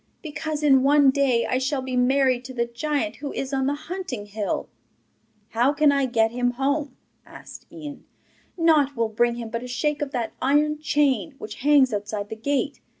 [0.23, 3.75] 'Because in one day I shall be married to the giant who is on the
[3.75, 4.67] hunting hill.'
[5.49, 8.05] 'How can I get him home?' asked Ian.
[8.57, 12.35] 'Nought will bring him but a shake of that iron chain which hangs outside the
[12.35, 12.79] gate.